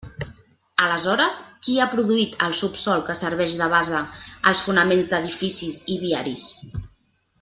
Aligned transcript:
Aleshores, 0.85 1.35
¿qui 1.67 1.75
ha 1.77 1.85
produït 1.91 2.33
el 2.47 2.55
subsòl 2.61 3.03
que 3.09 3.17
serveix 3.19 3.59
de 3.61 3.67
base 3.75 4.01
als 4.53 4.65
fonaments 4.69 5.11
d'edificis 5.13 5.79
i 5.97 6.01
viaris? 6.07 6.49